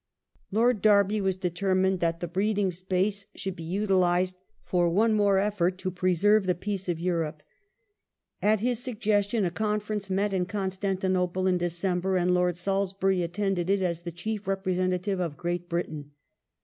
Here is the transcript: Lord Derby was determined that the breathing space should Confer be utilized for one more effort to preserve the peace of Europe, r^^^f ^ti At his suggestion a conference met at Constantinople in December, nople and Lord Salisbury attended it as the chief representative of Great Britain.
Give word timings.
Lord 0.49 0.81
Derby 0.81 1.21
was 1.21 1.35
determined 1.35 1.99
that 1.99 2.21
the 2.21 2.27
breathing 2.27 2.71
space 2.71 3.27
should 3.35 3.51
Confer 3.55 3.63
be 3.63 3.69
utilized 3.69 4.35
for 4.63 4.89
one 4.89 5.13
more 5.13 5.37
effort 5.37 5.77
to 5.77 5.91
preserve 5.91 6.47
the 6.47 6.55
peace 6.55 6.89
of 6.89 6.99
Europe, 6.99 7.43
r^^^f 7.43 7.43
^ti 7.43 8.49
At 8.53 8.59
his 8.61 8.79
suggestion 8.83 9.45
a 9.45 9.51
conference 9.51 10.09
met 10.09 10.33
at 10.33 10.47
Constantinople 10.49 11.45
in 11.45 11.59
December, 11.59 12.17
nople 12.17 12.21
and 12.23 12.33
Lord 12.33 12.57
Salisbury 12.57 13.21
attended 13.21 13.69
it 13.69 13.83
as 13.83 14.01
the 14.01 14.11
chief 14.11 14.47
representative 14.47 15.19
of 15.19 15.37
Great 15.37 15.69
Britain. 15.69 16.09